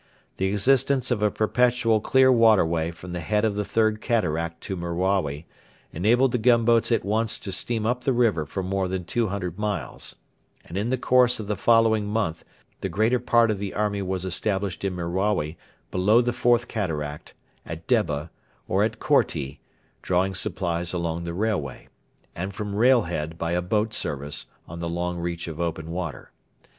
The 0.37 0.47
existence 0.47 1.11
of 1.11 1.21
a 1.21 1.29
perpetual 1.29 2.01
clear 2.01 2.31
waterway 2.31 2.89
from 2.89 3.11
the 3.11 3.19
head 3.19 3.45
of 3.45 3.53
the 3.53 3.63
Third 3.63 4.01
Cataract 4.01 4.59
to 4.61 4.75
Merawi 4.75 5.45
enabled 5.93 6.31
the 6.31 6.39
gunboats 6.39 6.91
at 6.91 7.05
once 7.05 7.37
to 7.37 7.51
steam 7.51 7.85
up 7.85 8.03
the 8.03 8.11
river 8.11 8.47
for 8.47 8.63
more 8.63 8.87
than 8.87 9.05
200 9.05 9.59
miles, 9.59 10.15
and 10.65 10.75
in 10.75 10.89
the 10.89 10.97
course 10.97 11.39
of 11.39 11.45
the 11.45 11.55
following 11.55 12.07
month 12.07 12.43
the 12.79 12.89
greater 12.89 13.19
part 13.19 13.51
of 13.51 13.59
the 13.59 13.75
army 13.75 14.01
was 14.01 14.25
established 14.25 14.83
in 14.83 14.95
Merawi 14.95 15.55
below 15.91 16.19
the 16.19 16.33
Fourth 16.33 16.67
Cataract, 16.67 17.35
at 17.63 17.85
Debba, 17.85 18.31
or 18.67 18.83
at 18.83 18.97
Korti, 18.99 19.59
drawing 20.01 20.33
supplies 20.33 20.93
along 20.93 21.25
the 21.25 21.33
railway, 21.35 21.89
and 22.35 22.55
from 22.55 22.73
Railhead 22.73 23.37
by 23.37 23.51
a 23.51 23.61
boat 23.61 23.93
service 23.93 24.47
on 24.67 24.79
the 24.79 24.89
long 24.89 25.19
reach 25.19 25.47
of 25.47 25.61
open 25.61 25.91
water. 25.91 26.31